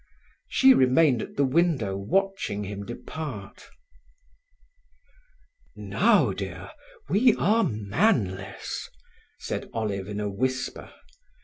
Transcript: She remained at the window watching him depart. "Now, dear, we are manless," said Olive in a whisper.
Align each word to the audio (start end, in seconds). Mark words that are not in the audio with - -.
She 0.47 0.73
remained 0.73 1.21
at 1.21 1.35
the 1.35 1.45
window 1.45 1.95
watching 1.95 2.63
him 2.63 2.87
depart. 2.87 3.67
"Now, 5.75 6.33
dear, 6.33 6.71
we 7.07 7.35
are 7.35 7.63
manless," 7.63 8.89
said 9.37 9.69
Olive 9.75 10.07
in 10.07 10.19
a 10.19 10.27
whisper. 10.27 10.91